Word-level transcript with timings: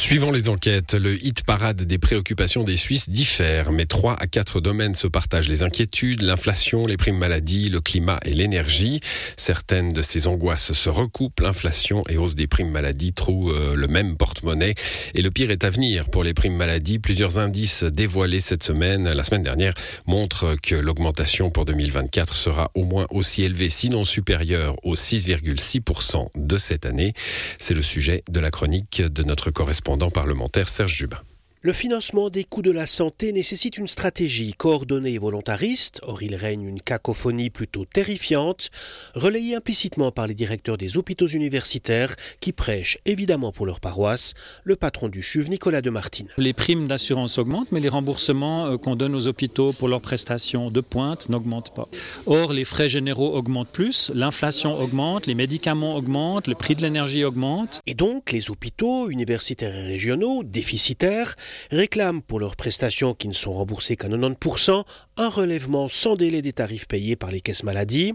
Suivant 0.00 0.30
les 0.30 0.48
enquêtes, 0.48 0.94
le 0.94 1.22
hit 1.22 1.44
parade 1.44 1.82
des 1.82 1.98
préoccupations 1.98 2.64
des 2.64 2.78
Suisses 2.78 3.10
diffère, 3.10 3.70
mais 3.70 3.84
trois 3.84 4.14
à 4.14 4.26
quatre 4.26 4.62
domaines 4.62 4.94
se 4.94 5.06
partagent 5.06 5.50
les 5.50 5.62
inquiétudes, 5.62 6.22
l'inflation, 6.22 6.86
les 6.86 6.96
primes 6.96 7.18
maladies, 7.18 7.68
le 7.68 7.82
climat 7.82 8.18
et 8.24 8.32
l'énergie. 8.32 9.00
Certaines 9.36 9.92
de 9.92 10.00
ces 10.00 10.26
angoisses 10.26 10.72
se 10.72 10.88
recoupent, 10.88 11.40
l'inflation 11.40 12.02
et 12.08 12.16
hausse 12.16 12.34
des 12.34 12.46
primes 12.46 12.70
maladies 12.70 13.12
trouvent 13.12 13.54
euh, 13.54 13.74
le 13.76 13.88
même 13.88 14.16
porte-monnaie. 14.16 14.74
Et 15.14 15.20
le 15.20 15.30
pire 15.30 15.50
est 15.50 15.64
à 15.64 15.70
venir 15.70 16.08
pour 16.08 16.24
les 16.24 16.32
primes 16.32 16.56
maladies. 16.56 16.98
Plusieurs 16.98 17.38
indices 17.38 17.84
dévoilés 17.84 18.40
cette 18.40 18.64
semaine, 18.64 19.06
la 19.12 19.22
semaine 19.22 19.42
dernière, 19.42 19.74
montrent 20.06 20.56
que 20.62 20.74
l'augmentation 20.74 21.50
pour 21.50 21.66
2024 21.66 22.34
sera 22.34 22.70
au 22.74 22.84
moins 22.84 23.06
aussi 23.10 23.42
élevée, 23.42 23.68
sinon 23.68 24.04
supérieure 24.04 24.74
aux 24.82 24.96
6,6% 24.96 26.30
de 26.36 26.56
cette 26.56 26.86
année. 26.86 27.12
C'est 27.58 27.74
le 27.74 27.82
sujet 27.82 28.24
de 28.30 28.40
la 28.40 28.50
chronique 28.50 29.02
de 29.02 29.22
notre 29.22 29.50
correspondant 29.50 29.89
parlementaire 30.10 30.68
Serge 30.68 30.94
Jubin. 30.94 31.18
Le 31.62 31.74
financement 31.74 32.30
des 32.30 32.44
coûts 32.44 32.62
de 32.62 32.70
la 32.70 32.86
santé 32.86 33.34
nécessite 33.34 33.76
une 33.76 33.86
stratégie 33.86 34.54
coordonnée 34.54 35.12
et 35.12 35.18
volontariste, 35.18 36.00
or 36.04 36.22
il 36.22 36.34
règne 36.34 36.64
une 36.64 36.80
cacophonie 36.80 37.50
plutôt 37.50 37.84
terrifiante, 37.84 38.70
relayée 39.14 39.56
implicitement 39.56 40.10
par 40.10 40.26
les 40.26 40.32
directeurs 40.32 40.78
des 40.78 40.96
hôpitaux 40.96 41.26
universitaires 41.26 42.16
qui 42.40 42.52
prêchent 42.52 42.96
évidemment 43.04 43.52
pour 43.52 43.66
leur 43.66 43.78
paroisse, 43.78 44.32
le 44.64 44.74
patron 44.74 45.10
du 45.10 45.22
CHUV 45.22 45.50
Nicolas 45.50 45.82
de 45.82 45.90
Martine. 45.90 46.28
Les 46.38 46.54
primes 46.54 46.88
d'assurance 46.88 47.36
augmentent, 47.36 47.72
mais 47.72 47.80
les 47.80 47.90
remboursements 47.90 48.64
euh, 48.64 48.78
qu'on 48.78 48.94
donne 48.94 49.14
aux 49.14 49.26
hôpitaux 49.26 49.74
pour 49.74 49.88
leurs 49.88 50.00
prestations 50.00 50.70
de 50.70 50.80
pointe 50.80 51.28
n'augmentent 51.28 51.74
pas. 51.74 51.88
Or, 52.24 52.54
les 52.54 52.64
frais 52.64 52.88
généraux 52.88 53.36
augmentent 53.36 53.68
plus, 53.68 54.10
l'inflation 54.14 54.80
augmente, 54.80 55.26
les 55.26 55.34
médicaments 55.34 55.96
augmentent, 55.96 56.46
le 56.46 56.54
prix 56.54 56.74
de 56.74 56.80
l'énergie 56.80 57.22
augmente. 57.22 57.82
Et 57.84 57.92
donc, 57.92 58.32
les 58.32 58.50
hôpitaux 58.50 59.10
universitaires 59.10 59.74
et 59.74 59.88
régionaux, 59.88 60.42
déficitaires, 60.42 61.36
réclament 61.70 62.22
pour 62.22 62.40
leurs 62.40 62.56
prestations 62.56 63.14
qui 63.14 63.28
ne 63.28 63.34
sont 63.34 63.52
remboursées 63.52 63.96
qu'à 63.96 64.08
90% 64.08 64.84
un 65.16 65.28
relèvement 65.28 65.88
sans 65.88 66.16
délai 66.16 66.42
des 66.42 66.52
tarifs 66.52 66.86
payés 66.86 67.16
par 67.16 67.30
les 67.30 67.40
caisses 67.40 67.64
maladies. 67.64 68.14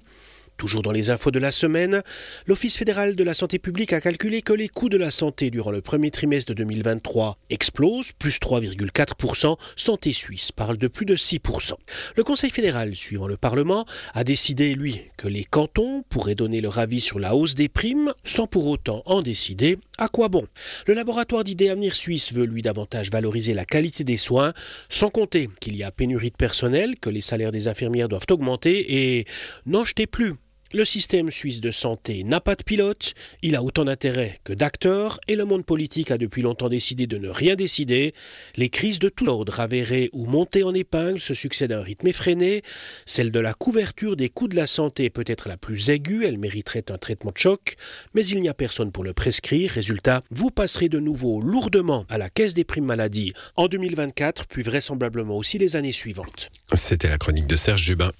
Toujours 0.58 0.84
dans 0.84 0.94
les 0.94 1.10
infos 1.10 1.32
de 1.32 1.40
la 1.40 1.52
semaine, 1.52 2.02
l'Office 2.48 2.78
fédéral 2.78 3.16
de 3.16 3.24
la 3.26 3.34
santé 3.34 3.60
publique 3.60 3.92
a 3.92 4.00
calculé 4.00 4.42
que 4.42 4.54
les 4.54 4.70
coûts 4.70 4.88
de 4.88 4.96
la 4.96 5.12
santé 5.12 5.50
durant 5.50 5.72
le 5.72 5.82
premier 5.82 6.12
trimestre 6.12 6.54
de 6.54 6.58
2023 6.64 7.38
explosent, 7.50 8.14
plus 8.14 8.40
3,4%, 8.40 9.58
Santé 9.76 10.14
Suisse 10.14 10.54
parle 10.54 10.78
de 10.78 10.88
plus 10.88 11.06
de 11.06 11.18
6%. 11.18 11.74
Le 12.16 12.24
Conseil 12.24 12.50
fédéral, 12.50 12.96
suivant 12.96 13.28
le 13.28 13.36
Parlement, 13.36 13.86
a 14.14 14.24
décidé, 14.24 14.76
lui, 14.76 15.02
que 15.18 15.28
les 15.28 15.44
cantons 15.44 16.04
pourraient 16.08 16.36
donner 16.36 16.62
leur 16.62 16.80
avis 16.80 17.02
sur 17.02 17.20
la 17.20 17.36
hausse 17.36 17.56
des 17.56 17.68
primes, 17.68 18.14
sans 18.24 18.48
pour 18.48 18.68
autant 18.68 19.04
en 19.06 19.22
décider. 19.22 19.78
À 19.98 20.10
quoi 20.10 20.28
bon? 20.28 20.46
Le 20.88 20.94
laboratoire 20.94 21.44
d'idées 21.44 21.70
Avenir 21.70 21.96
Suisse 21.96 22.34
veut, 22.34 22.46
lui, 22.46 22.62
davantage 22.62 23.10
valoriser 23.12 23.54
la 23.54 23.66
qualité 23.66 24.04
des 24.04 24.18
soins, 24.18 24.54
sans 24.90 25.10
compter 25.10 25.50
qu'il 25.60 25.76
y 25.76 25.84
a 25.84 25.92
pénurie 25.92 26.32
de 26.32 26.36
personnel, 26.36 27.00
que 27.00 27.10
les 27.10 27.22
salaires 27.22 27.52
des 27.52 27.68
infirmières 27.68 28.10
doivent 28.10 28.26
augmenter 28.30 29.18
et 29.18 29.26
n'en 29.66 29.86
jetez 29.86 30.08
plus 30.08 30.36
le 30.74 30.86
système 30.86 31.32
suisse 31.32 31.62
de 31.62 31.72
santé 31.72 32.24
n'a 32.24 32.42
pas 32.42 32.56
de 32.56 32.64
pilote, 32.64 33.14
il 33.42 33.56
a 33.56 33.64
autant 33.64 33.86
d'intérêt 33.86 34.40
que 34.44 34.54
d'acteurs, 34.54 35.20
et 35.28 35.36
le 35.36 35.46
monde 35.46 35.66
politique 35.66 36.12
a 36.12 36.18
depuis 36.18 36.42
longtemps 36.42 36.70
décidé 36.70 37.08
de 37.08 37.18
ne 37.18 37.30
rien 37.30 37.56
décider. 37.56 38.14
Les 38.56 38.70
crises 38.70 39.00
de 39.00 39.10
tout 39.10 39.28
ordre 39.28 39.60
avérées 39.60 40.10
ou 40.14 40.26
montées 40.26 40.64
en 40.64 40.74
épingle 40.74 41.20
se 41.20 41.34
succèdent 41.34 41.72
à 41.72 41.80
un 41.80 41.84
rythme 41.84 42.08
effréné. 42.08 42.62
Celle 43.06 43.32
de 43.32 43.40
la 43.40 43.54
couverture 43.54 44.16
des 44.16 44.30
coûts 44.30 44.48
de 44.48 44.56
la 44.56 44.68
santé 44.68 45.10
peut 45.10 45.26
être 45.28 45.50
la 45.50 45.58
plus 45.58 45.90
aiguë, 45.90 46.26
elle 46.26 46.38
mériterait 46.38 46.92
un 46.92 46.98
traitement 46.98 47.32
de 47.32 47.38
choc, 47.38 47.76
mais 48.14 48.26
il 48.26 48.42
n'y 48.42 48.50
a 48.50 48.54
personne 48.54 48.92
pour 48.92 49.04
le 49.04 49.14
prescrire. 49.14 49.72
Résultat, 49.72 50.22
vous 50.32 50.52
passerez 50.52 50.90
de 50.90 51.00
nouveau 51.00 51.42
lourdement 51.42 52.06
à 52.10 52.18
la 52.18 52.30
caisse 52.30 52.54
des 52.54 52.64
primes 52.64 52.86
maladie 52.86 53.34
en 53.56 53.68
2024, 53.68 54.48
puis 54.48 54.64
vraisemblablement 54.64 55.36
aussi 55.36 55.58
les 55.58 55.76
années 55.76 55.92
suivantes. 55.92 56.50
C'était 56.74 57.10
la 57.10 57.18
chronique 57.18 57.48
de 57.48 57.56
Serge 57.56 57.82
Jubin. 57.82 58.12